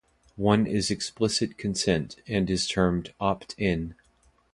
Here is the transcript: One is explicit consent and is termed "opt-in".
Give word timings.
One 0.37 0.65
is 0.65 0.89
explicit 0.89 1.59
consent 1.59 2.15
and 2.27 2.49
is 2.49 2.65
termed 2.65 3.13
"opt-in". 3.19 3.93